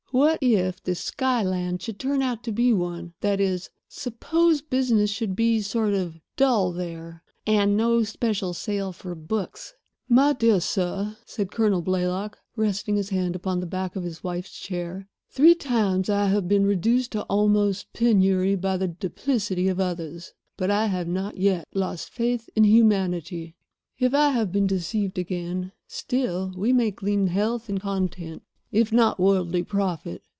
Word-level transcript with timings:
"What 0.13 0.39
if 0.41 0.83
this 0.83 0.99
Skyland 0.99 1.81
should 1.81 1.97
turn 1.97 2.21
out 2.21 2.43
to 2.43 2.51
be 2.51 2.73
one—that 2.73 3.39
is, 3.39 3.69
suppose 3.87 4.61
business 4.61 5.09
should 5.09 5.37
be 5.37 5.61
sort 5.61 5.93
of 5.93 6.19
dull 6.35 6.73
there, 6.73 7.23
and 7.47 7.77
no 7.77 8.03
special 8.03 8.53
sale 8.53 8.91
for 8.91 9.15
books?" 9.15 9.73
"My 10.09 10.33
dear 10.33 10.59
sir," 10.59 11.15
said 11.25 11.49
Colonel 11.53 11.81
Blaylock, 11.81 12.37
resting 12.57 12.97
his 12.97 13.11
hand 13.11 13.37
upon 13.37 13.61
the 13.61 13.65
back 13.65 13.95
of 13.95 14.03
his 14.03 14.21
wife's 14.21 14.51
chair, 14.51 15.07
"three 15.29 15.55
times 15.55 16.09
I 16.09 16.25
have 16.25 16.45
been 16.45 16.65
reduced 16.65 17.13
to 17.13 17.21
almost 17.23 17.93
penury 17.93 18.55
by 18.55 18.75
the 18.75 18.89
duplicity 18.89 19.69
of 19.69 19.79
others, 19.79 20.33
but 20.57 20.69
I 20.69 20.87
have 20.87 21.07
not 21.07 21.37
yet 21.37 21.65
lost 21.73 22.09
faith 22.09 22.49
in 22.53 22.65
humanity. 22.65 23.55
If 23.97 24.13
I 24.13 24.31
have 24.31 24.51
been 24.51 24.67
deceived 24.67 25.17
again, 25.17 25.71
still 25.87 26.51
we 26.57 26.73
may 26.73 26.91
glean 26.91 27.27
health 27.27 27.69
and 27.69 27.79
content, 27.79 28.43
if 28.73 28.89
not 28.93 29.19
worldly 29.19 29.61
profit. 29.61 30.23